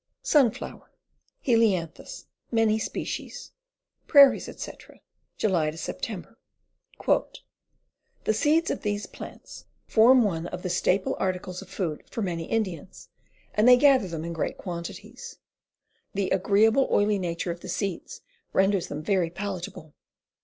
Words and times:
Sunflower. 0.23 0.89
Helianihus, 1.45 2.25
many 2.51 2.79
species. 2.79 3.51
Prairies, 4.07 4.49
etc. 4.49 4.99
July 5.37 5.69
Sep. 5.69 6.01
The 8.23 8.33
seeds 8.33 8.71
of 8.71 8.81
these 8.81 9.05
plants 9.05 9.65
form 9.85 10.23
one 10.23 10.47
of 10.47 10.63
the 10.63 10.71
staple 10.71 11.11
WILDERNESS 11.19 11.35
EDIBLE 11.35 11.53
PLANTS 11.53 11.59
241 11.59 11.59
articles 11.61 11.61
of 11.61 11.69
food 11.69 12.03
for 12.09 12.21
many 12.23 12.45
Indians, 12.45 13.09
and 13.53 13.67
they 13.67 13.77
gather 13.77 14.07
them 14.07 14.25
in 14.25 14.33
great 14.33 14.57
quantities. 14.57 15.37
The 16.15 16.31
agreeable 16.31 16.87
oily 16.89 17.19
nature 17.19 17.51
of 17.51 17.59
the 17.59 17.69
seeds 17.69 18.21
ren 18.53 18.71
ders 18.71 18.87
them 18.87 19.03
very 19.03 19.29
palatable. 19.29 19.93